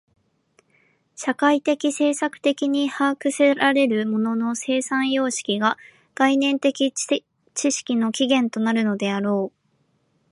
[1.15, 5.77] 社会的制作的に把握せられる物の生産様式が
[6.15, 9.57] 概念的知識の起源となるのであろう。